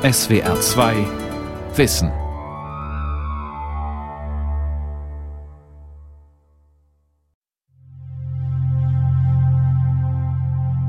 [0.00, 0.94] SWR 2
[1.74, 2.12] Wissen.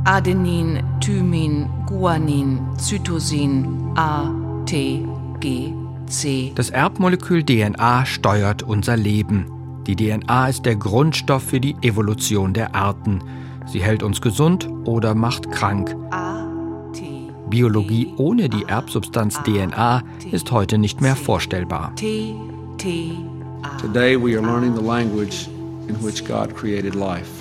[0.05, 3.65] Adenin, Thymin, Guanin, Cytosin,
[3.95, 4.29] A,
[4.67, 5.03] T,
[5.39, 5.73] G,
[6.05, 6.51] C.
[6.53, 9.47] Das Erbmolekül DNA steuert unser Leben.
[9.87, 13.23] Die DNA ist der Grundstoff für die Evolution der Arten.
[13.65, 15.95] Sie hält uns gesund oder macht krank.
[17.49, 21.93] Biologie ohne die Erbsubstanz DNA ist heute nicht mehr vorstellbar.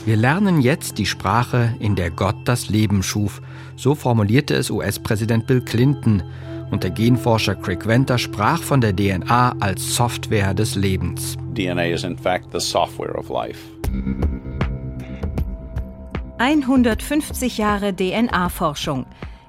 [0.07, 3.43] Wir lernen jetzt die Sprache, in der Gott das Leben schuf.
[3.77, 6.23] So formulierte es US-Präsident Bill Clinton.
[6.71, 11.37] Und der Genforscher Craig Venter sprach von der DNA als Software des Lebens.
[11.55, 13.59] DNA is in fact the software of life.
[16.39, 19.07] 150 Jahre DNA-Forschung.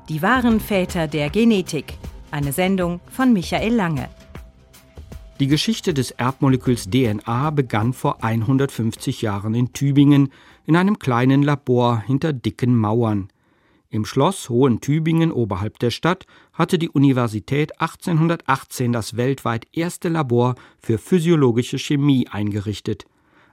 [0.10, 1.94] Die wahren Väter der Genetik.
[2.32, 4.10] Eine Sendung von Michael Lange.
[5.40, 10.32] Die Geschichte des Erbmoleküls DNA begann vor 150 Jahren in Tübingen
[10.66, 13.30] in einem kleinen Labor hinter dicken Mauern.
[13.92, 20.98] Im Schloss Hohen-Tübingen oberhalb der Stadt hatte die Universität 1818 das weltweit erste Labor für
[20.98, 23.06] physiologische Chemie eingerichtet.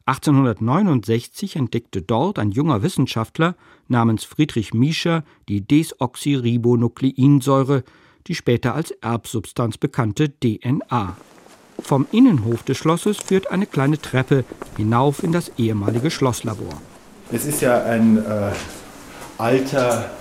[0.06, 3.56] 1869 entdeckte dort ein junger Wissenschaftler
[3.88, 7.82] namens Friedrich Miescher die Desoxyribonukleinsäure,
[8.28, 11.16] die später als Erbsubstanz bekannte DNA.
[11.80, 14.44] Vom Innenhof des Schlosses führt eine kleine Treppe
[14.76, 16.80] hinauf in das ehemalige Schlosslabor.
[17.32, 18.52] Es ist ja ein äh,
[19.38, 20.12] alter,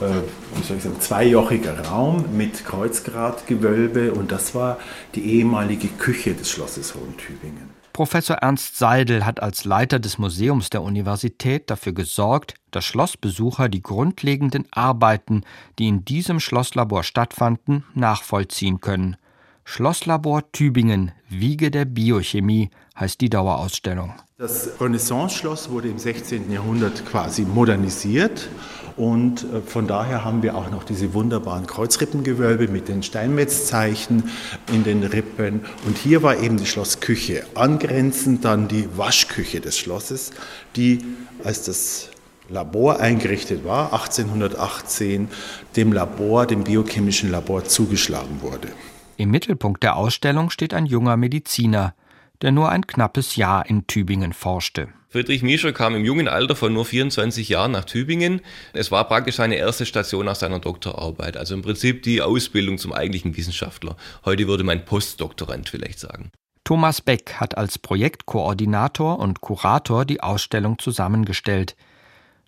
[0.00, 0.20] äh,
[0.56, 4.78] wie soll ich sagen, zweijochiger Raum mit Kreuzgratgewölbe und das war
[5.14, 7.81] die ehemalige Küche des Schlosses Hohentübingen.
[7.92, 13.82] Professor Ernst Seidel hat als Leiter des Museums der Universität dafür gesorgt, dass Schlossbesucher die
[13.82, 15.44] grundlegenden Arbeiten,
[15.78, 19.16] die in diesem Schlosslabor stattfanden, nachvollziehen können.
[19.64, 24.12] Schlosslabor Tübingen, Wiege der Biochemie, heißt die Dauerausstellung.
[24.36, 26.50] Das Renaissance-Schloss wurde im 16.
[26.50, 28.48] Jahrhundert quasi modernisiert
[28.96, 34.24] und äh, von daher haben wir auch noch diese wunderbaren Kreuzrippengewölbe mit den Steinmetzzeichen
[34.72, 35.64] in den Rippen.
[35.86, 37.44] Und hier war eben die Schlossküche.
[37.54, 40.32] Angrenzend dann die Waschküche des Schlosses,
[40.76, 41.04] die
[41.44, 42.10] als das
[42.48, 45.28] Labor eingerichtet war, 1818,
[45.76, 48.68] dem Labor, dem biochemischen Labor zugeschlagen wurde.
[49.16, 51.94] Im Mittelpunkt der Ausstellung steht ein junger Mediziner,
[52.40, 54.88] der nur ein knappes Jahr in Tübingen forschte.
[55.08, 58.40] Friedrich Miescher kam im jungen Alter von nur 24 Jahren nach Tübingen.
[58.72, 62.94] Es war praktisch seine erste Station nach seiner Doktorarbeit, also im Prinzip die Ausbildung zum
[62.94, 63.96] eigentlichen Wissenschaftler.
[64.24, 66.30] Heute würde man Postdoktorand vielleicht sagen.
[66.64, 71.76] Thomas Beck hat als Projektkoordinator und Kurator die Ausstellung zusammengestellt.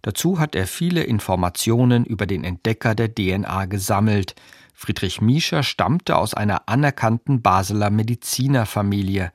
[0.00, 4.34] Dazu hat er viele Informationen über den Entdecker der DNA gesammelt.
[4.74, 9.32] Friedrich Miescher stammte aus einer anerkannten Basler Medizinerfamilie.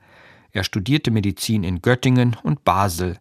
[0.52, 3.18] Er studierte Medizin in Göttingen und Basel.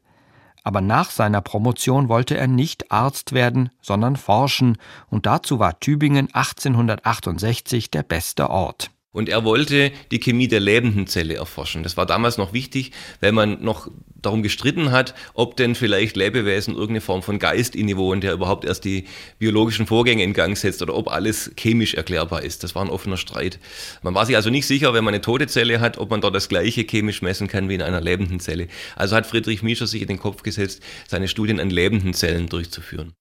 [0.63, 6.27] Aber nach seiner Promotion wollte er nicht Arzt werden, sondern forschen, und dazu war Tübingen
[6.33, 8.91] 1868 der beste Ort.
[9.11, 11.81] Und er wollte die Chemie der lebenden Zelle erforschen.
[11.81, 13.89] Das war damals noch wichtig, weil man noch
[14.21, 18.85] darum gestritten hat, ob denn vielleicht Lebewesen irgendeine Form von Geist innewohnen, der überhaupt erst
[18.85, 19.05] die
[19.39, 22.63] biologischen Vorgänge in Gang setzt oder ob alles chemisch erklärbar ist.
[22.63, 23.59] Das war ein offener Streit.
[24.03, 26.35] Man war sich also nicht sicher, wenn man eine tote Zelle hat, ob man dort
[26.35, 28.67] das gleiche chemisch messen kann wie in einer lebenden Zelle.
[28.95, 33.13] Also hat Friedrich Miescher sich in den Kopf gesetzt, seine Studien an lebenden Zellen durchzuführen.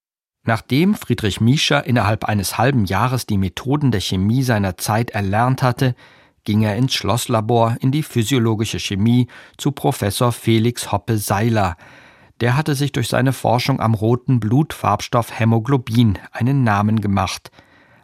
[0.48, 5.94] Nachdem Friedrich Miescher innerhalb eines halben Jahres die Methoden der Chemie seiner Zeit erlernt hatte,
[6.44, 9.26] ging er ins Schlosslabor in die physiologische Chemie
[9.59, 11.76] zu Professor Felix Hoppe Seiler.
[12.41, 17.50] Der hatte sich durch seine Forschung am roten Blutfarbstoff Hämoglobin einen Namen gemacht.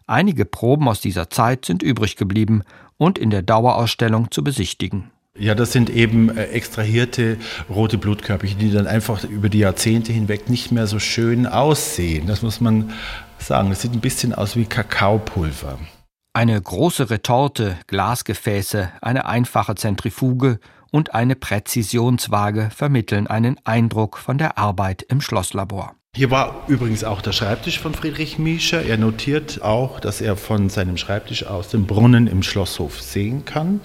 [0.06, 2.62] Einige Proben aus dieser Zeit sind übrig geblieben
[2.99, 5.13] und in der Dauerausstellung zu besichtigen.
[5.37, 10.49] Ja, das sind eben äh, extrahierte rote Blutkörperchen, die dann einfach über die Jahrzehnte hinweg
[10.49, 12.28] nicht mehr so schön aussehen.
[12.28, 12.93] Das muss man
[13.39, 13.71] sagen.
[13.71, 15.78] Das sieht ein bisschen aus wie Kakaopulver.
[16.33, 20.61] Eine große Retorte, Glasgefäße, eine einfache Zentrifuge
[20.93, 25.97] und eine Präzisionswaage vermitteln einen Eindruck von der Arbeit im Schlosslabor.
[26.16, 28.84] Hier war übrigens auch der Schreibtisch von Friedrich Miescher.
[28.84, 33.81] Er notiert auch, dass er von seinem Schreibtisch aus den Brunnen im Schlosshof sehen kann.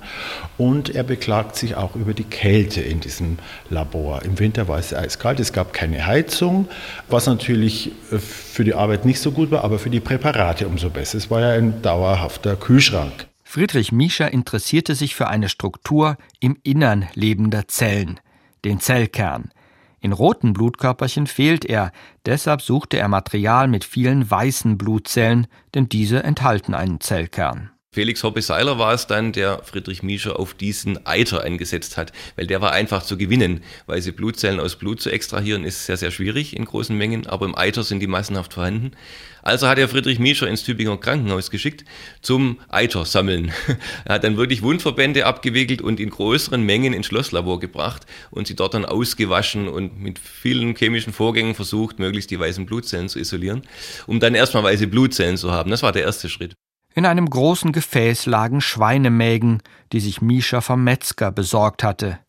[0.55, 3.39] Und er beklagt sich auch über die Kälte in diesem
[3.71, 4.21] Labor.
[4.21, 6.69] Im Winter war es eiskalt, es gab keine Heizung,
[7.07, 10.91] was natürlich äh, für die Arbeit nicht so gut war, aber für die Präparate umso
[10.91, 11.17] besser.
[11.17, 13.25] Es war ja ein dauerhafter Kühlschrank.
[13.43, 18.19] Friedrich Miescher interessierte sich für eine Struktur im Innern lebender Zellen,
[18.65, 19.49] den Zellkern.
[20.01, 21.91] In roten Blutkörperchen fehlt er,
[22.25, 27.71] deshalb suchte er Material mit vielen weißen Blutzellen, denn diese enthalten einen Zellkern.
[27.91, 32.62] Felix Hoppe-Seiler war es dann, der Friedrich Miescher auf diesen Eiter eingesetzt hat, weil der
[32.62, 33.62] war einfach zu gewinnen.
[33.88, 37.57] Weiße Blutzellen aus Blut zu extrahieren ist sehr, sehr schwierig in großen Mengen, aber im
[37.57, 38.91] Eiter sind die massenhaft vorhanden.
[39.41, 41.83] Also hat er Friedrich Miescher ins Tübinger Krankenhaus geschickt
[42.21, 43.51] zum Eiter sammeln.
[44.06, 48.56] er hat dann wirklich Wundverbände abgewickelt und in größeren Mengen ins Schlosslabor gebracht und sie
[48.56, 53.63] dort dann ausgewaschen und mit vielen chemischen Vorgängen versucht, möglichst die weißen Blutzellen zu isolieren,
[54.06, 55.71] um dann erstmal weiße Blutzellen zu haben.
[55.71, 56.53] Das war der erste Schritt.
[56.95, 62.19] In einem großen Gefäß lagen Schweinemägen, die sich Mischa vom Metzger besorgt hatte.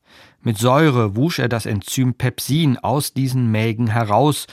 [0.43, 4.47] Mit Säure wusch er das Enzym Pepsin aus diesen Mägen heraus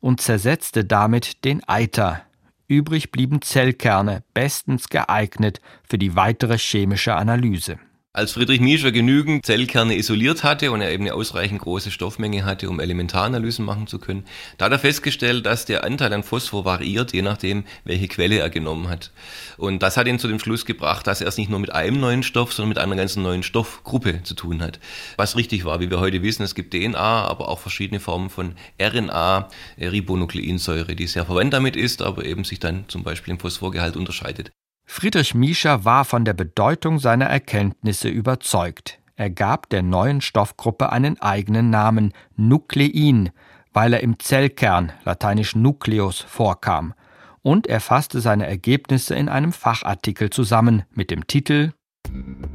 [0.00, 2.22] und zersetzte damit den Eiter.
[2.66, 7.78] Übrig blieben Zellkerne, bestens geeignet für die weitere chemische Analyse.
[8.16, 12.70] Als Friedrich Miescher genügend Zellkerne isoliert hatte und er eben eine ausreichend große Stoffmenge hatte,
[12.70, 14.24] um Elementaranalysen machen zu können,
[14.56, 18.50] da hat er festgestellt, dass der Anteil an Phosphor variiert, je nachdem, welche Quelle er
[18.50, 19.10] genommen hat.
[19.56, 21.98] Und das hat ihn zu dem Schluss gebracht, dass er es nicht nur mit einem
[21.98, 24.78] neuen Stoff, sondern mit einer ganzen neuen Stoffgruppe zu tun hat.
[25.16, 28.54] Was richtig war, wie wir heute wissen, es gibt DNA, aber auch verschiedene Formen von
[28.80, 29.48] RNA,
[29.80, 34.52] Ribonukleinsäure, die sehr verwandt damit ist, aber eben sich dann zum Beispiel im Phosphorgehalt unterscheidet.
[34.86, 38.98] Friedrich Miescher war von der Bedeutung seiner Erkenntnisse überzeugt.
[39.16, 43.30] Er gab der neuen Stoffgruppe einen eigenen Namen, Nuklein,
[43.72, 46.94] weil er im Zellkern, lateinisch Nucleus, vorkam.
[47.42, 51.72] Und er fasste seine Ergebnisse in einem Fachartikel zusammen mit dem Titel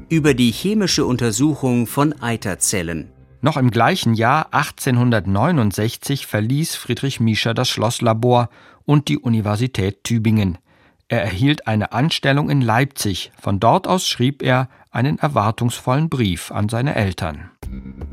[0.09, 3.11] Über die chemische Untersuchung von Eiterzellen.
[3.41, 8.49] Noch im gleichen Jahr 1869 verließ Friedrich Miescher das Schlosslabor
[8.83, 10.57] und die Universität Tübingen.
[11.11, 13.31] Er erhielt eine Anstellung in Leipzig.
[13.41, 17.49] Von dort aus schrieb er einen erwartungsvollen Brief an seine Eltern.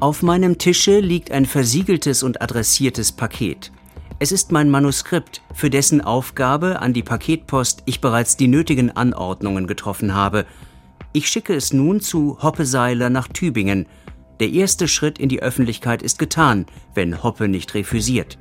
[0.00, 3.70] Auf meinem Tische liegt ein versiegeltes und adressiertes Paket.
[4.18, 9.66] Es ist mein Manuskript, für dessen Aufgabe an die Paketpost ich bereits die nötigen Anordnungen
[9.66, 10.46] getroffen habe.
[11.12, 13.84] Ich schicke es nun zu Hoppe Seiler nach Tübingen.
[14.40, 16.64] Der erste Schritt in die Öffentlichkeit ist getan,
[16.94, 18.38] wenn Hoppe nicht refüsiert.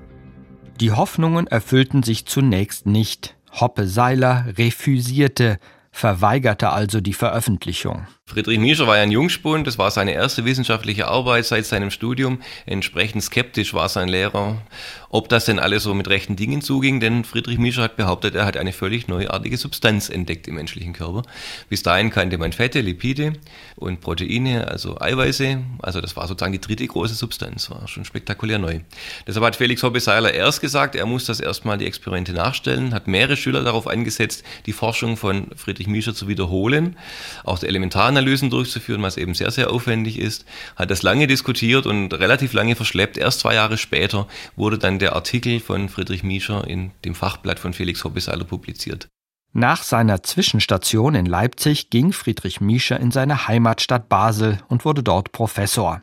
[0.79, 3.34] Die Hoffnungen erfüllten sich zunächst nicht.
[3.59, 5.59] Hoppe Seiler refüsierte,
[5.91, 8.07] verweigerte also die Veröffentlichung.
[8.27, 12.41] Friedrich Miescher war ja ein Jungspund, das war seine erste wissenschaftliche Arbeit seit seinem Studium.
[12.65, 14.63] Entsprechend skeptisch war sein Lehrer,
[15.11, 18.47] ob das denn alles so mit rechten Dingen zuging, denn Friedrich Miescher hat behauptet, er
[18.47, 21.21] hat eine völlig neuartige Substanz entdeckt im menschlichen Körper.
[21.69, 23.33] Bis dahin kannte man Fette, Lipide
[23.75, 28.57] und Proteine, also Eiweiße, also das war sozusagen die dritte große Substanz, war schon spektakulär
[28.57, 28.79] neu.
[29.27, 33.37] Deshalb hat Felix Hoppe-Seiler erst gesagt, er muss das erstmal die Experimente nachstellen, hat mehrere
[33.37, 36.97] Schüler darauf eingesetzt, die Forschung von Friedrich Miescher zu wiederholen,
[37.43, 40.45] auch der Elementar Analysen durchzuführen, was eben sehr, sehr aufwendig ist.
[40.75, 43.17] Hat das lange diskutiert und relativ lange verschleppt.
[43.17, 47.73] Erst zwei Jahre später wurde dann der Artikel von Friedrich Miescher in dem Fachblatt von
[47.73, 49.07] Felix Hobbeseiler publiziert.
[49.51, 55.31] Nach seiner Zwischenstation in Leipzig ging Friedrich Miescher in seine Heimatstadt Basel und wurde dort
[55.31, 56.01] Professor.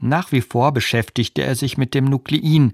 [0.00, 2.72] Nach wie vor beschäftigte er sich mit dem Nuklein,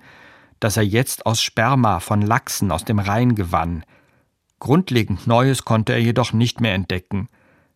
[0.58, 3.84] das er jetzt aus Sperma von Lachsen aus dem Rhein gewann.
[4.58, 7.28] Grundlegend Neues konnte er jedoch nicht mehr entdecken.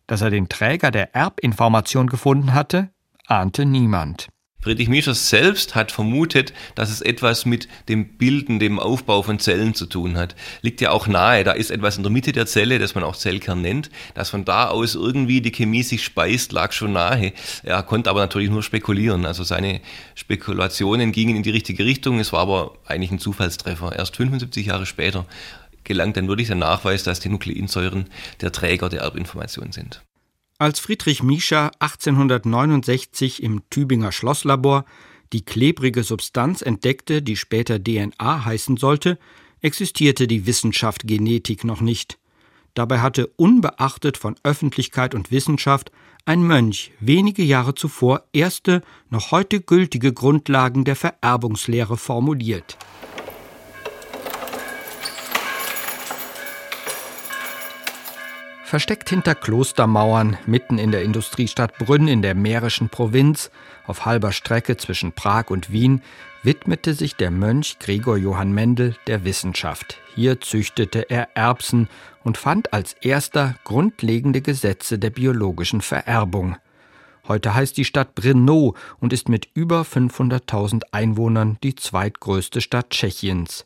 [0.07, 2.89] Dass er den Träger der Erbinformation gefunden hatte,
[3.27, 4.29] ahnte niemand.
[4.65, 9.75] Friedrich Miescher selbst hat vermutet, dass es etwas mit dem Bilden, dem Aufbau von Zellen
[9.75, 10.35] zu tun hat.
[10.63, 13.15] Liegt ja auch nahe, da ist etwas in der Mitte der Zelle, das man auch
[13.15, 17.31] Zellkern nennt, dass von da aus irgendwie die Chemie sich speist, lag schon nahe.
[17.61, 19.27] Er konnte aber natürlich nur spekulieren.
[19.27, 19.81] Also seine
[20.15, 22.19] Spekulationen gingen in die richtige Richtung.
[22.19, 23.95] Es war aber eigentlich ein Zufallstreffer.
[23.95, 25.27] Erst 75 Jahre später
[25.85, 28.05] gelangt dann wirklich der Nachweis, dass die Nukleinsäuren
[28.41, 30.01] der Träger der Erbinformation sind.
[30.57, 34.85] Als Friedrich Miescher 1869 im Tübinger Schlosslabor
[35.33, 39.17] die klebrige Substanz entdeckte, die später DNA heißen sollte,
[39.61, 42.19] existierte die Wissenschaft Genetik noch nicht.
[42.73, 45.91] Dabei hatte unbeachtet von Öffentlichkeit und Wissenschaft
[46.25, 52.77] ein Mönch wenige Jahre zuvor erste, noch heute gültige Grundlagen der Vererbungslehre formuliert.
[58.75, 63.49] Versteckt hinter Klostermauern, mitten in der Industriestadt Brünn in der mährischen Provinz,
[63.87, 66.01] auf halber Strecke zwischen Prag und Wien,
[66.43, 69.97] widmete sich der Mönch Gregor Johann Mendel der Wissenschaft.
[70.13, 71.87] Hier züchtete er Erbsen
[72.25, 76.57] und fand als erster grundlegende Gesetze der biologischen Vererbung.
[77.29, 83.65] Heute heißt die Stadt Brno und ist mit über 500.000 Einwohnern die zweitgrößte Stadt Tschechiens.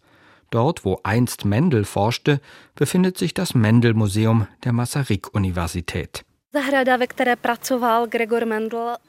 [0.49, 2.41] Dort, wo einst Mendel forschte,
[2.75, 6.23] befindet sich das Mendel-Museum der Masaryk-Universität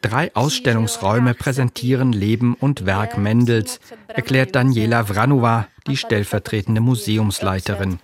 [0.03, 7.99] Drei Ausstellungsräume präsentieren Leben und Werk Mendels, erklärt Daniela Vranova, die stellvertretende Museumsleiterin.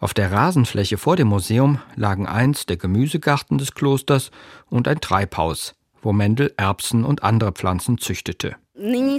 [0.00, 4.32] Auf der Rasenfläche vor dem Museum lagen einst der Gemüsegarten des Klosters
[4.68, 8.56] und ein Treibhaus, wo Mendel Erbsen und andere Pflanzen züchtete.
[8.82, 9.18] Eh,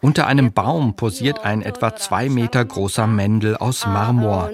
[0.00, 4.50] Unter einem Baum posiert ein etwa zwei Meter großer Mendel aus Marmor.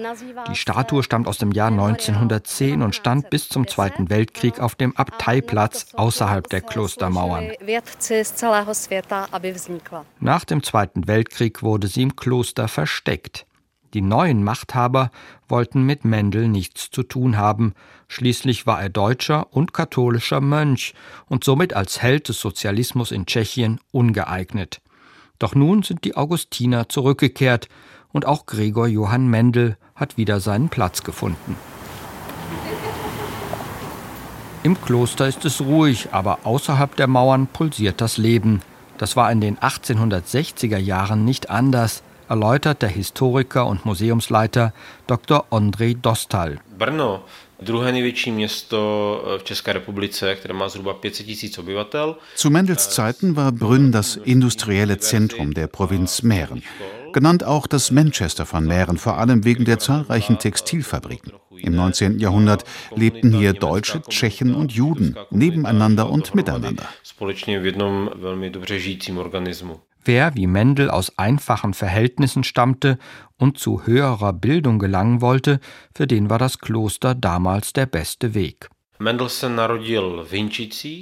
[0.49, 4.95] Die Statue stammt aus dem Jahr 1910 und stand bis zum Zweiten Weltkrieg auf dem
[4.95, 7.51] Abteiplatz außerhalb der Klostermauern.
[10.19, 13.47] Nach dem Zweiten Weltkrieg wurde sie im Kloster versteckt.
[13.93, 15.11] Die neuen Machthaber
[15.49, 17.73] wollten mit Mendel nichts zu tun haben,
[18.07, 20.93] schließlich war er deutscher und katholischer Mönch
[21.27, 24.81] und somit als Held des Sozialismus in Tschechien ungeeignet.
[25.39, 27.67] Doch nun sind die Augustiner zurückgekehrt
[28.13, 31.57] und auch Gregor Johann Mendel hat wieder seinen Platz gefunden.
[34.63, 38.61] Im Kloster ist es ruhig, aber außerhalb der Mauern pulsiert das Leben.
[38.99, 44.73] Das war in den 1860er Jahren nicht anders erläutert der Historiker und Museumsleiter
[45.07, 45.43] Dr.
[45.49, 46.57] Ondrej Dostal.
[46.77, 47.23] Brno
[47.61, 48.77] druhé největší město
[49.37, 52.15] v České republice, které má zhruba 500 tisíc obyvatel.
[52.35, 56.61] Zu Mendels Zeiten war Brünn das industrielle Zentrum der Provinz Mähren.
[57.13, 61.33] Genannt auch das Manchester von Mähren, vor allem wegen der zahlreichen Textilfabriken.
[61.61, 62.19] Im 19.
[62.19, 62.65] Jahrhundert
[62.95, 66.85] lebten hier Deutsche, Tschechen und Juden nebeneinander und miteinander.
[70.03, 72.97] Wer wie Mendel aus einfachen Verhältnissen stammte
[73.37, 75.59] und zu höherer Bildung gelangen wollte,
[75.95, 78.69] für den war das Kloster damals der beste Weg.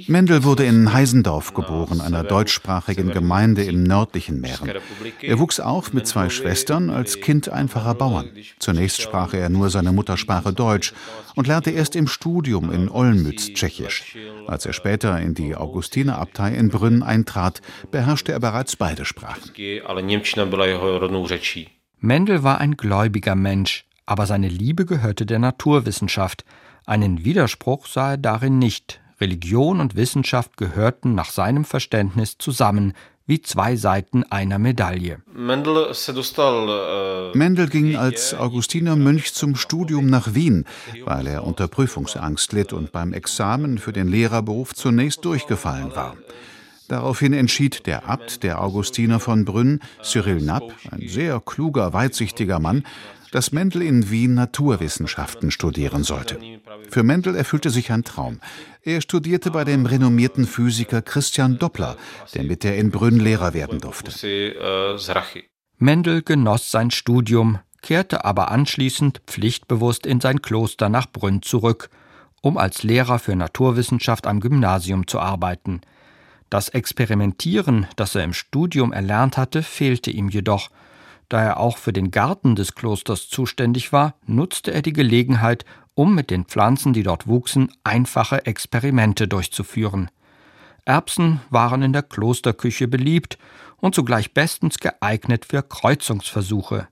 [0.08, 4.72] Mendel wurde in Heisendorf geboren, einer deutschsprachigen Gemeinde im nördlichen Mähren.
[5.20, 8.30] Er wuchs auf mit zwei Schwestern als Kind einfacher Bauern.
[8.58, 10.94] Zunächst sprach er nur seine Muttersprache Deutsch
[11.34, 14.16] und lernte erst im Studium in Olmütz Tschechisch.
[14.46, 19.52] Als er später in die Augustinerabtei in Brünn eintrat, beherrschte er bereits beide Sprachen.
[21.98, 26.46] Mendel war ein gläubiger Mensch, aber seine Liebe gehörte der Naturwissenschaft–
[26.90, 29.00] einen Widerspruch sah er darin nicht.
[29.20, 32.94] Religion und Wissenschaft gehörten nach seinem Verständnis zusammen,
[33.26, 35.22] wie zwei Seiten einer Medaille.
[37.32, 40.64] Mendel äh, ging als Augustinermönch zum Studium nach Wien,
[41.04, 46.16] weil er unter Prüfungsangst litt und beim Examen für den Lehrerberuf zunächst durchgefallen war.
[46.90, 52.82] Daraufhin entschied der Abt der Augustiner von Brünn, Cyril Knapp, ein sehr kluger, weitsichtiger Mann,
[53.30, 56.40] dass Mendel in Wien Naturwissenschaften studieren sollte.
[56.88, 58.40] Für Mendel erfüllte sich ein Traum.
[58.82, 61.96] Er studierte bei dem renommierten Physiker Christian Doppler,
[62.34, 64.10] der mit der in Brünn Lehrer werden durfte.
[65.78, 71.88] Mendel genoss sein Studium, kehrte aber anschließend pflichtbewusst in sein Kloster nach Brünn zurück,
[72.42, 75.82] um als Lehrer für Naturwissenschaft am Gymnasium zu arbeiten.
[76.50, 80.68] Das Experimentieren, das er im Studium erlernt hatte, fehlte ihm jedoch,
[81.28, 85.64] da er auch für den Garten des Klosters zuständig war, nutzte er die Gelegenheit,
[85.94, 90.10] um mit den Pflanzen, die dort wuchsen, einfache Experimente durchzuführen.
[90.84, 93.38] Erbsen waren in der Klosterküche beliebt
[93.76, 96.88] und zugleich bestens geeignet für Kreuzungsversuche,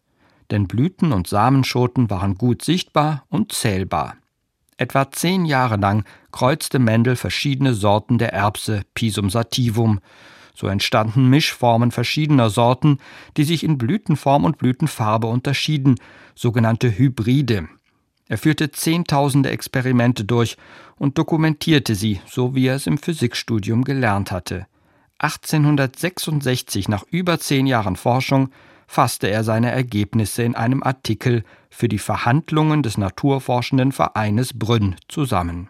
[0.53, 4.15] denn Blüten und Samenschoten waren gut sichtbar und zählbar.
[4.77, 10.01] Etwa zehn Jahre lang kreuzte Mendel verschiedene Sorten der Erbse Pisum sativum,
[10.55, 12.99] so entstanden Mischformen verschiedener Sorten,
[13.37, 15.97] die sich in Blütenform und Blütenfarbe unterschieden,
[16.35, 17.69] sogenannte Hybride.
[18.29, 20.57] Er führte zehntausende Experimente durch
[20.97, 24.67] und dokumentierte sie, so wie er es im Physikstudium gelernt hatte.
[25.19, 28.51] 1866, nach über zehn Jahren Forschung,
[28.87, 35.69] fasste er seine Ergebnisse in einem Artikel für die Verhandlungen des Naturforschenden Vereines Brünn zusammen.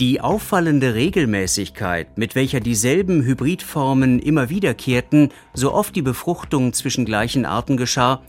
[0.00, 7.44] Die auffallende Regelmäßigkeit, mit welcher dieselben Hybridformen immer wiederkehrten, so oft die Befruchtung zwischen gleichen
[7.44, 8.22] Arten geschah,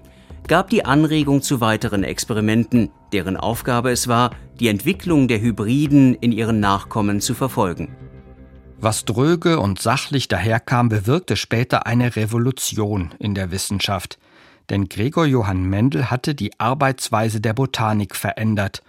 [0.47, 6.31] gab die Anregung zu weiteren Experimenten, deren Aufgabe es war, die Entwicklung der Hybriden in
[6.31, 7.95] ihren Nachkommen zu verfolgen.
[8.79, 14.17] Was dröge und sachlich daherkam, bewirkte später eine Revolution in der Wissenschaft.
[14.71, 18.81] Denn Gregor Johann Mendel hatte die Arbeitsweise der Botanik verändert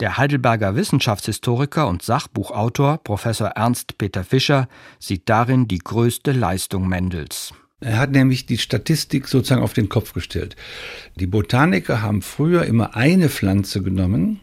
[0.00, 7.52] der Heidelberger Wissenschaftshistoriker und Sachbuchautor Professor Ernst Peter Fischer sieht darin die größte Leistung Mendels.
[7.80, 10.56] Er hat nämlich die Statistik sozusagen auf den Kopf gestellt.
[11.16, 14.40] Die Botaniker haben früher immer eine Pflanze genommen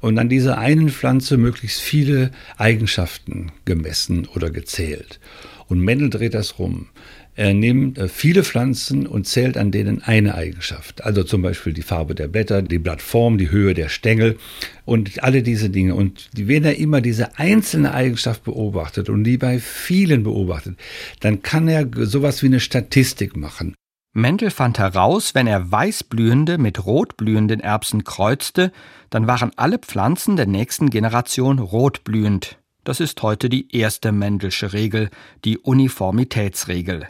[0.00, 5.20] und an dieser einen Pflanze möglichst viele Eigenschaften gemessen oder gezählt.
[5.68, 6.88] Und Mendel dreht das rum.
[7.34, 11.04] Er nimmt äh, viele Pflanzen und zählt an denen eine Eigenschaft.
[11.04, 14.38] Also zum Beispiel die Farbe der Blätter, die Blattform, die Höhe der Stängel
[14.84, 15.94] und alle diese Dinge.
[15.94, 20.76] Und wenn er immer diese einzelne Eigenschaft beobachtet und die bei vielen beobachtet,
[21.20, 23.74] dann kann er sowas wie eine Statistik machen.
[24.14, 28.70] Mendel fand heraus, wenn er weißblühende mit rotblühenden Erbsen kreuzte,
[29.08, 32.58] dann waren alle Pflanzen der nächsten Generation rotblühend.
[32.84, 35.08] Das ist heute die erste Mendelsche Regel,
[35.46, 37.08] die Uniformitätsregel.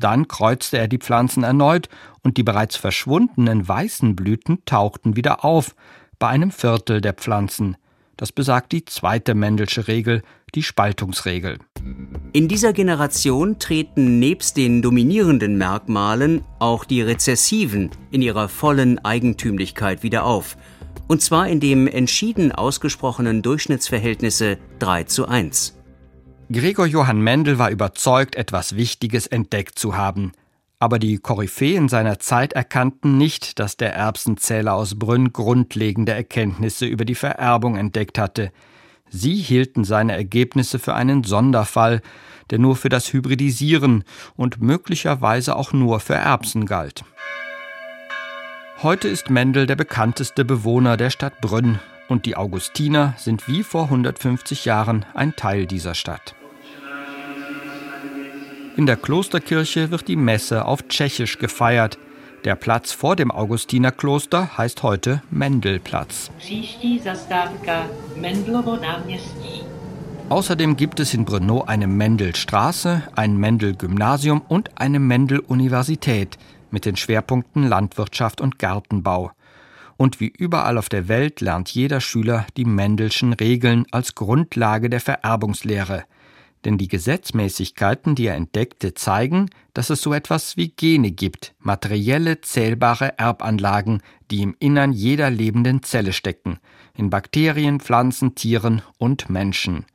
[0.00, 1.88] Dann kreuzte er die Pflanzen erneut
[2.22, 5.74] und die bereits verschwundenen weißen Blüten tauchten wieder auf,
[6.18, 7.76] bei einem Viertel der Pflanzen.
[8.16, 10.22] Das besagt die zweite Mendelsche Regel,
[10.54, 11.58] die Spaltungsregel.
[12.32, 20.02] In dieser Generation treten nebst den dominierenden Merkmalen auch die rezessiven in ihrer vollen Eigentümlichkeit
[20.02, 20.56] wieder auf.
[21.08, 25.75] Und zwar in dem entschieden ausgesprochenen Durchschnittsverhältnisse 3 zu 1.
[26.52, 30.30] Gregor Johann Mendel war überzeugt, etwas Wichtiges entdeckt zu haben.
[30.78, 37.04] Aber die Koryphäen seiner Zeit erkannten nicht, dass der Erbsenzähler aus Brünn grundlegende Erkenntnisse über
[37.04, 38.52] die Vererbung entdeckt hatte.
[39.08, 42.00] Sie hielten seine Ergebnisse für einen Sonderfall,
[42.50, 44.04] der nur für das Hybridisieren
[44.36, 47.04] und möglicherweise auch nur für Erbsen galt.
[48.82, 53.84] Heute ist Mendel der bekannteste Bewohner der Stadt Brünn und die Augustiner sind wie vor
[53.84, 56.34] 150 Jahren ein Teil dieser Stadt.
[58.76, 61.98] In der Klosterkirche wird die Messe auf Tschechisch gefeiert.
[62.44, 66.30] Der Platz vor dem Augustinerkloster heißt heute Mendelplatz.
[70.28, 76.36] Außerdem gibt es in Brno eine Mendelstraße, ein Mendel-Gymnasium und eine Mendel-Universität
[76.70, 79.30] mit den Schwerpunkten Landwirtschaft und Gartenbau.
[79.96, 85.00] Und wie überall auf der Welt lernt jeder Schüler die Mendelschen Regeln als Grundlage der
[85.00, 86.04] Vererbungslehre.
[86.64, 92.40] Denn die Gesetzmäßigkeiten, die er entdeckte, zeigen, dass es so etwas wie Gene gibt, materielle,
[92.40, 96.58] zählbare Erbanlagen, die im Innern jeder lebenden Zelle stecken,
[96.94, 99.86] in Bakterien, Pflanzen, Tieren und Menschen.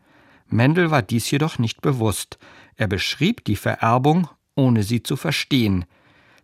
[0.48, 2.38] Mendel war dies jedoch nicht bewusst.
[2.76, 5.86] Er beschrieb die Vererbung, ohne sie zu verstehen.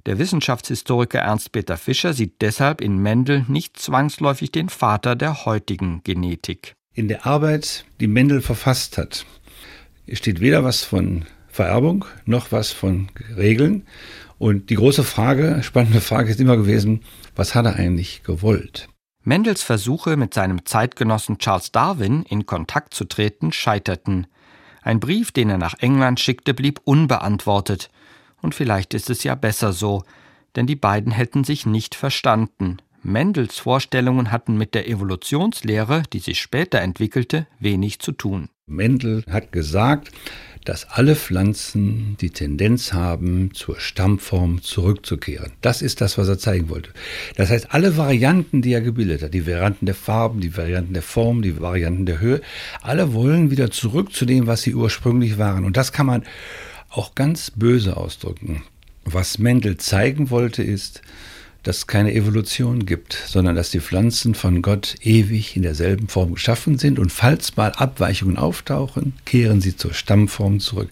[0.08, 6.00] Der Wissenschaftshistoriker Ernst Peter Fischer sieht deshalb in Mendel nicht zwangsläufig den Vater der heutigen
[6.06, 6.76] Genetik.
[6.94, 9.26] In der Arbeit, die Mendel verfasst hat,
[10.10, 13.86] steht weder was von Vererbung noch was von Regeln.
[14.38, 17.02] Und die große Frage, spannende Frage ist immer gewesen,
[17.36, 18.88] was hat er eigentlich gewollt?
[19.26, 24.28] Mendels Versuche, mit seinem Zeitgenossen Charles Darwin in Kontakt zu treten, scheiterten.
[24.82, 27.90] Ein Brief, den er nach England schickte, blieb unbeantwortet.
[28.42, 30.04] Und vielleicht ist es ja besser so,
[30.56, 32.78] denn die beiden hätten sich nicht verstanden.
[33.04, 38.50] Mendels Vorstellungen hatten mit der Evolutionslehre, die sich später entwickelte, wenig zu tun.
[38.66, 40.12] Mendel hat gesagt,
[40.66, 45.54] dass alle Pflanzen die Tendenz haben, zur Stammform zurückzukehren.
[45.62, 46.92] Das ist das, was er zeigen wollte.
[47.38, 51.04] Das heißt, alle Varianten, die er gebildet hat, die Varianten der Farben, die Varianten der
[51.04, 52.42] Form, die Varianten der Höhe,
[52.82, 55.64] alle wollen wieder zurück zu dem, was sie ursprünglich waren.
[55.64, 56.24] Und das kann man
[56.90, 58.64] auch ganz böse ausdrücken.
[59.06, 61.02] Was Mendel zeigen wollte, ist,
[61.64, 66.34] dass es keine Evolution gibt, sondern dass die Pflanzen von Gott ewig in derselben Form
[66.34, 70.92] geschaffen sind und falls mal Abweichungen auftauchen, kehren sie zur Stammform zurück.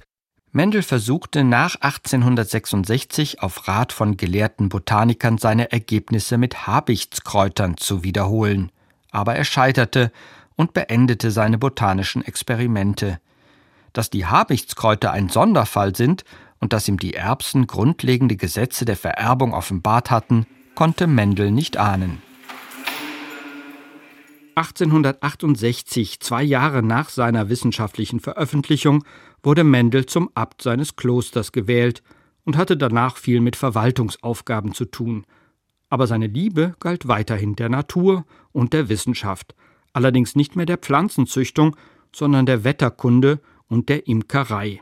[0.51, 8.71] Mendel versuchte nach 1866 auf Rat von gelehrten Botanikern seine Ergebnisse mit Habichtskräutern zu wiederholen,
[9.11, 10.11] aber er scheiterte
[10.55, 13.19] und beendete seine botanischen Experimente
[13.95, 16.25] dass die Habichtskräuter ein Sonderfall sind
[16.59, 22.21] und dass ihm die Erbsen grundlegende Gesetze der Vererbung offenbart hatten, konnte Mendel nicht ahnen.
[24.55, 29.05] 1868, zwei Jahre nach seiner wissenschaftlichen Veröffentlichung,
[29.43, 32.03] wurde Mendel zum Abt seines Klosters gewählt
[32.43, 35.25] und hatte danach viel mit Verwaltungsaufgaben zu tun.
[35.89, 39.55] Aber seine Liebe galt weiterhin der Natur und der Wissenschaft,
[39.93, 41.75] allerdings nicht mehr der Pflanzenzüchtung,
[42.13, 44.81] sondern der Wetterkunde und der Imkerei.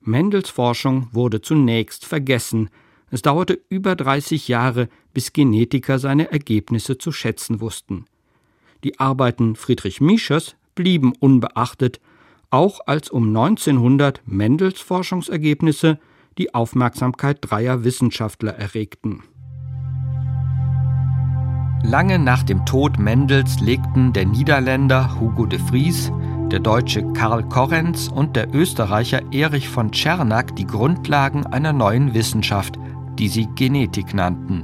[0.00, 2.70] Mendels Forschung wurde zunächst vergessen.
[3.10, 8.04] Es dauerte über 30 Jahre, bis Genetiker seine Ergebnisse zu schätzen wussten.
[8.84, 12.00] Die Arbeiten Friedrich Mischers blieben unbeachtet,
[12.50, 15.98] auch als um 1900 Mendels Forschungsergebnisse
[16.38, 19.22] die Aufmerksamkeit dreier Wissenschaftler erregten.
[21.82, 26.10] Lange nach dem Tod Mendels legten der Niederländer Hugo de Vries
[26.50, 32.78] der Deutsche Karl Korrenz und der Österreicher Erich von Czernak die Grundlagen einer neuen Wissenschaft,
[33.18, 34.62] die sie Genetik nannten.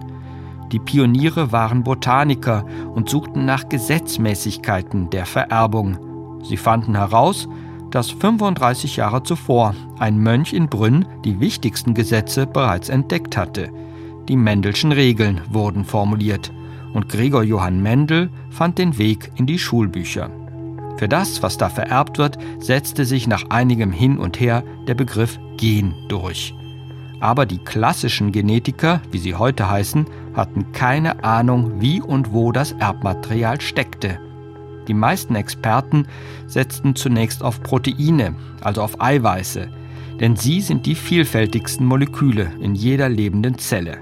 [0.70, 2.64] Die Pioniere waren Botaniker
[2.94, 6.40] und suchten nach Gesetzmäßigkeiten der Vererbung.
[6.44, 7.48] Sie fanden heraus,
[7.90, 13.70] dass 35 Jahre zuvor ein Mönch in Brünn die wichtigsten Gesetze bereits entdeckt hatte.
[14.28, 16.52] Die Mendelschen Regeln wurden formuliert
[16.94, 20.30] und Gregor Johann Mendel fand den Weg in die Schulbücher.
[20.96, 25.38] Für das, was da vererbt wird, setzte sich nach einigem Hin und Her der Begriff
[25.57, 26.55] Gen durch.
[27.20, 32.72] Aber die klassischen Genetiker, wie sie heute heißen, hatten keine Ahnung, wie und wo das
[32.72, 34.18] Erbmaterial steckte.
[34.88, 36.07] Die meisten Experten
[36.46, 39.68] setzten zunächst auf Proteine, also auf Eiweiße,
[40.20, 43.98] denn sie sind die vielfältigsten Moleküle in jeder lebenden Zelle.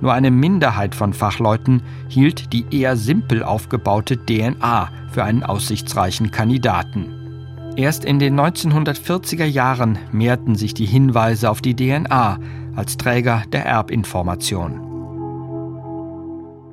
[0.00, 7.18] Nur eine Minderheit von Fachleuten hielt die eher simpel aufgebaute DNA für einen aussichtsreichen Kandidaten.
[7.76, 12.38] Erst in den 1940er Jahren mehrten sich die Hinweise auf die DNA
[12.74, 14.88] als Träger der Erbinformation.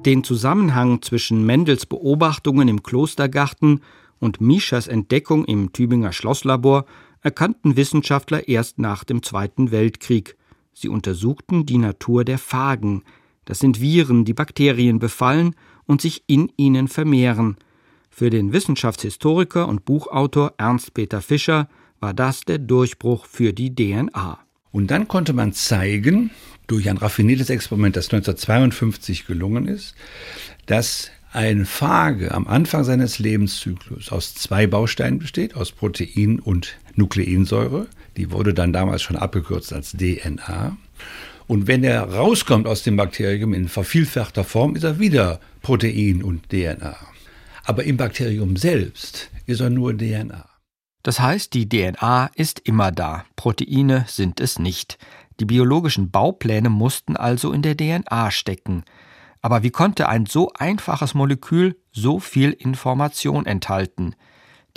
[0.06, 3.82] Den Zusammenhang zwischen Mendels Beobachtungen im Klostergarten
[4.20, 6.86] und Mischas Entdeckung im Tübinger Schlosslabor
[7.22, 10.38] erkannten Wissenschaftler erst nach dem Zweiten Weltkrieg.
[10.74, 13.04] Sie untersuchten die Natur der Phagen.
[13.46, 15.56] Das sind Viren, die Bakterien befallen
[15.86, 17.58] und sich in ihnen vermehren.
[18.10, 21.68] Für den Wissenschaftshistoriker und Buchautor Ernst Peter Fischer
[22.00, 24.40] war das der Durchbruch für die DNA.
[24.72, 26.32] Und dann konnte man zeigen,
[26.68, 29.96] durch ein raffiniertes Experiment, das 1952 gelungen ist,
[30.66, 37.88] dass ein Phage am Anfang seines Lebenszyklus aus zwei Bausteinen besteht, aus Protein und Nukleinsäure.
[38.16, 40.78] Die wurde dann damals schon abgekürzt als DNA.
[41.48, 46.50] Und wenn er rauskommt aus dem Bakterium in vervielfachter Form, ist er wieder Protein und
[46.50, 46.96] DNA.
[47.66, 50.46] Aber im Bakterium selbst ist er nur DNA.
[51.04, 54.98] Das heißt, die DNA ist immer da, Proteine sind es nicht.
[55.40, 58.84] Die biologischen Baupläne mussten also in der DNA stecken.
[59.42, 64.16] Aber wie konnte ein so einfaches Molekül so viel Information enthalten?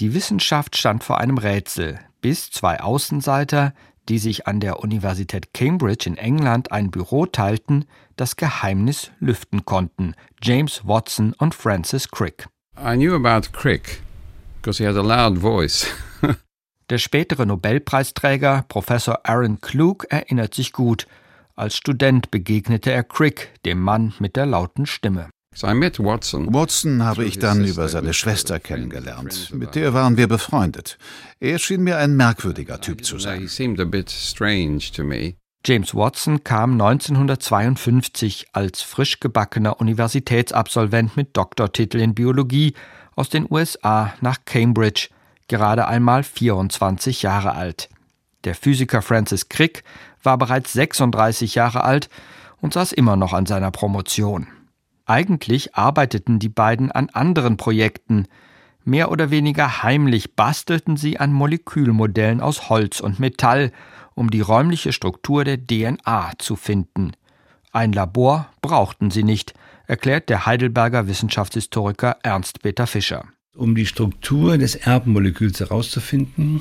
[0.00, 3.72] Die Wissenschaft stand vor einem Rätsel, bis zwei Außenseiter,
[4.08, 7.84] die sich an der Universität Cambridge in England ein Büro teilten,
[8.16, 12.48] das Geheimnis lüften konnten, James Watson und Francis Crick.
[12.78, 14.02] I knew about Crick
[14.60, 15.86] because he had a loud voice.
[16.90, 21.06] Der spätere Nobelpreisträger Professor Aaron Klug erinnert sich gut.
[21.54, 25.28] Als Student begegnete er Crick, dem Mann mit der lauten Stimme.
[26.54, 29.52] Watson habe ich dann über seine Schwester kennengelernt.
[29.52, 30.98] Mit der waren wir befreundet.
[31.40, 33.48] Er schien mir ein merkwürdiger Typ zu sein.
[35.66, 42.74] James Watson kam 1952 als frisch gebackener Universitätsabsolvent mit Doktortitel in Biologie
[43.16, 45.08] aus den USA nach Cambridge
[45.48, 47.88] gerade einmal 24 Jahre alt.
[48.44, 49.82] Der Physiker Francis Crick
[50.22, 52.08] war bereits 36 Jahre alt
[52.60, 54.46] und saß immer noch an seiner Promotion.
[55.08, 58.26] Eigentlich arbeiteten die beiden an anderen Projekten.
[58.84, 63.72] Mehr oder weniger heimlich bastelten sie an Molekülmodellen aus Holz und Metall,
[64.14, 67.12] um die räumliche Struktur der DNA zu finden.
[67.72, 69.54] Ein Labor brauchten sie nicht,
[69.86, 73.24] erklärt der Heidelberger Wissenschaftshistoriker Ernst Peter Fischer.
[73.58, 76.60] Um die Struktur des Erbmoleküls herauszufinden,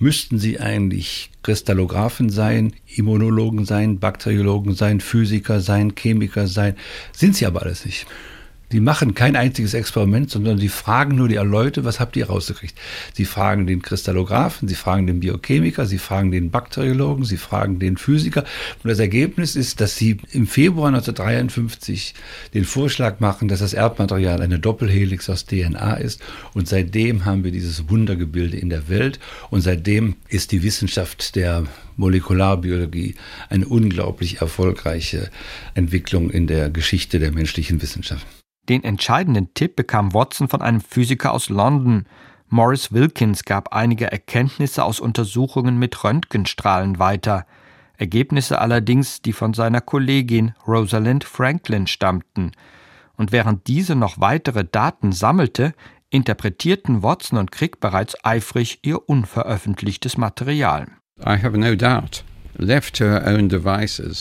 [0.00, 6.74] müssten sie eigentlich Kristallographen sein, Immunologen sein, Bakteriologen sein, Physiker sein, Chemiker sein.
[7.12, 8.08] Sind sie aber alles nicht.
[8.72, 12.76] Die machen kein einziges Experiment, sondern sie fragen nur die Leute, was habt ihr rausgekriegt?
[13.14, 17.96] Sie fragen den Kristallographen, sie fragen den Biochemiker, sie fragen den Bakteriologen, sie fragen den
[17.96, 18.44] Physiker.
[18.82, 22.14] Und das Ergebnis ist, dass sie im Februar 1953
[22.54, 26.20] den Vorschlag machen, dass das Erbmaterial eine Doppelhelix aus DNA ist.
[26.52, 29.20] Und seitdem haben wir dieses Wundergebilde in der Welt.
[29.48, 31.64] Und seitdem ist die Wissenschaft der
[31.96, 33.14] Molekularbiologie
[33.48, 35.30] eine unglaublich erfolgreiche
[35.74, 38.26] Entwicklung in der Geschichte der menschlichen Wissenschaft.
[38.68, 42.06] Den entscheidenden Tipp bekam Watson von einem Physiker aus London.
[42.48, 47.46] Morris Wilkins gab einige Erkenntnisse aus Untersuchungen mit Röntgenstrahlen weiter.
[47.96, 52.52] Ergebnisse allerdings, die von seiner Kollegin Rosalind Franklin stammten.
[53.16, 55.72] Und während diese noch weitere Daten sammelte,
[56.10, 60.86] interpretierten Watson und Crick bereits eifrig ihr unveröffentlichtes Material.
[61.20, 62.25] I have no doubt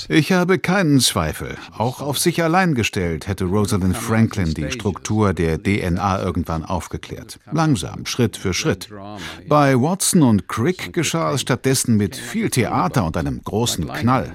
[0.10, 1.58] ich habe keinen Zweifel.
[1.78, 7.40] Auch auf sich allein gestellt hätte Rosalind Franklin die Struktur der DNA irgendwann aufgeklärt.
[7.52, 8.90] Langsam, Schritt für Schritt.
[9.48, 14.32] Bei Watson und Crick geschah es stattdessen mit viel Theater und einem großen Knall.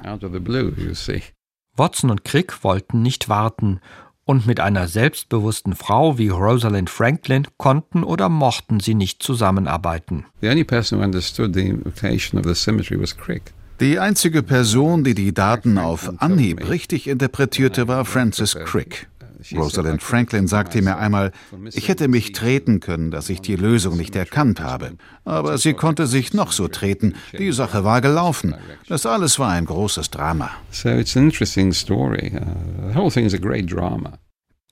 [1.77, 3.81] Watson und Crick wollten nicht warten
[4.25, 10.25] und mit einer selbstbewussten Frau wie Rosalind Franklin konnten oder mochten sie nicht zusammenarbeiten.
[10.41, 13.53] The only person who understood the implication of the symmetry was Crick.
[13.81, 19.09] Die einzige Person, die die Daten auf Anhieb richtig interpretierte, war Francis Crick.
[19.55, 21.33] Rosalind Franklin sagte mir einmal,
[21.73, 24.93] ich hätte mich treten können, dass ich die Lösung nicht erkannt habe.
[25.25, 27.14] Aber sie konnte sich noch so treten.
[27.38, 28.55] Die Sache war gelaufen.
[28.87, 30.51] Das alles war ein großes Drama.
[30.71, 32.33] So it's an interesting story.
[32.35, 34.19] Uh, the whole thing is a great drama.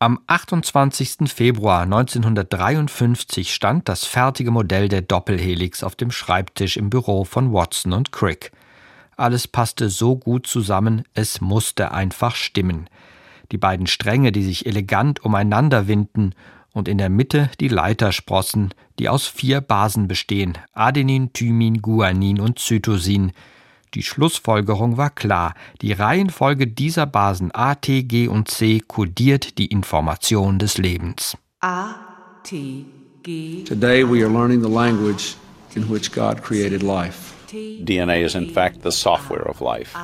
[0.01, 1.33] Am 28.
[1.33, 7.94] Februar 1953 stand das fertige Modell der Doppelhelix auf dem Schreibtisch im Büro von Watson
[7.94, 8.53] und Crick.
[9.18, 12.88] Alles passte so gut zusammen, es musste einfach stimmen.
[13.50, 16.35] Die beiden Stränge, die sich elegant umeinander winden,
[16.72, 22.61] und in der Mitte die Leitersprossen, die aus vier Basen bestehen: Adenin, Thymin, Guanin und
[22.61, 23.33] Cytosin.
[23.94, 29.66] Die Schlussfolgerung war klar: Die Reihenfolge dieser Basen A, T, G und C kodiert die
[29.66, 31.37] Information des Lebens.
[31.59, 31.96] A,
[32.44, 32.85] T,
[33.24, 33.64] G.
[33.64, 35.35] Today we are learning the language
[35.74, 37.38] in which God created life.
[37.50, 39.96] DNA is in fact the software of life.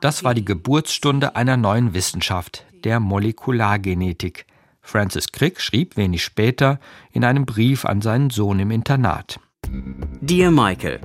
[0.00, 4.46] Das war die Geburtsstunde einer neuen Wissenschaft, der Molekulargenetik.
[4.80, 6.78] Francis Crick schrieb wenig später
[7.12, 9.38] in einem Brief an seinen Sohn im Internat.
[10.20, 11.00] Dear Michael,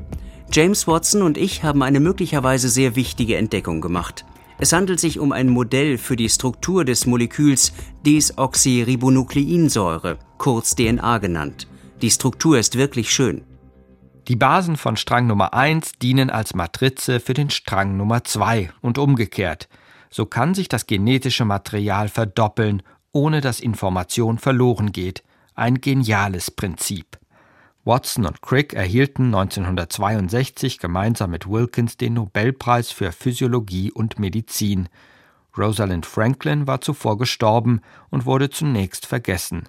[0.52, 4.24] James Watson und ich haben eine möglicherweise sehr wichtige Entdeckung gemacht.
[4.60, 7.74] Es handelt sich um ein Modell für die Struktur des Moleküls
[8.06, 11.68] Desoxyribonukleinsäure, kurz DNA genannt.
[12.02, 13.44] Die Struktur ist wirklich schön.
[14.30, 18.98] Die Basen von Strang Nummer 1 dienen als Matrize für den Strang Nummer 2 und
[18.98, 19.68] umgekehrt.
[20.10, 25.24] So kann sich das genetische Material verdoppeln, ohne dass Information verloren geht.
[25.56, 27.20] Ein geniales Prinzip.
[27.84, 34.88] Watson und Crick erhielten 1962 gemeinsam mit Wilkins den Nobelpreis für Physiologie und Medizin.
[35.58, 39.68] Rosalind Franklin war zuvor gestorben und wurde zunächst vergessen.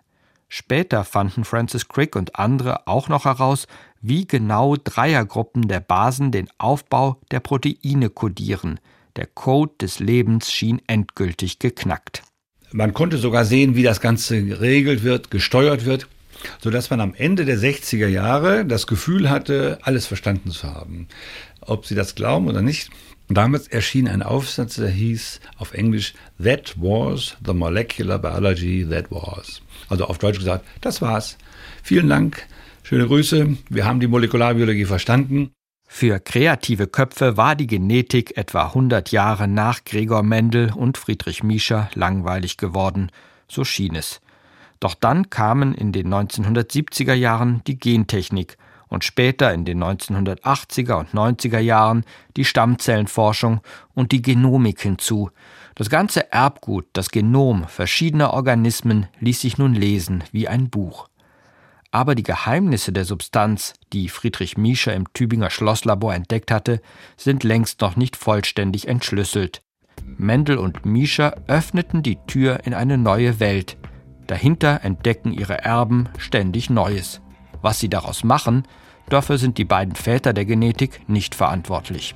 [0.56, 3.66] Später fanden Francis Crick und andere auch noch heraus,
[4.00, 8.78] wie genau Dreiergruppen der Basen den Aufbau der Proteine kodieren.
[9.16, 12.22] Der Code des Lebens schien endgültig geknackt.
[12.70, 16.06] Man konnte sogar sehen, wie das Ganze geregelt wird, gesteuert wird,
[16.60, 21.08] sodass man am Ende der 60er Jahre das Gefühl hatte, alles verstanden zu haben.
[21.62, 22.90] Ob Sie das glauben oder nicht,
[23.28, 29.62] Damals erschien ein Aufsatz, der hieß auf Englisch That was the molecular biology that was.
[29.88, 31.38] Also auf Deutsch gesagt, das war's.
[31.82, 32.46] Vielen Dank,
[32.82, 35.50] schöne Grüße, wir haben die Molekularbiologie verstanden.
[35.86, 41.88] Für kreative Köpfe war die Genetik etwa 100 Jahre nach Gregor Mendel und Friedrich Miescher
[41.94, 43.10] langweilig geworden,
[43.48, 44.20] so schien es.
[44.80, 51.10] Doch dann kamen in den 1970er Jahren die Gentechnik und später in den 1980er und
[51.10, 52.04] 90er Jahren
[52.36, 53.60] die Stammzellenforschung
[53.94, 55.30] und die Genomik hinzu.
[55.74, 61.08] Das ganze Erbgut, das Genom verschiedener Organismen ließ sich nun lesen wie ein Buch.
[61.90, 66.80] Aber die Geheimnisse der Substanz, die Friedrich Miescher im Tübinger Schlosslabor entdeckt hatte,
[67.16, 69.62] sind längst noch nicht vollständig entschlüsselt.
[70.04, 73.76] Mendel und Miescher öffneten die Tür in eine neue Welt.
[74.26, 77.20] Dahinter entdecken ihre Erben ständig Neues.
[77.64, 78.64] Was sie daraus machen,
[79.08, 82.14] dafür sind die beiden Väter der Genetik nicht verantwortlich.